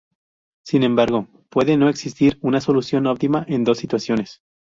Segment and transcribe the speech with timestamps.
[0.63, 4.41] Sin embargo, puede no existir una solución óptima en dos situaciones.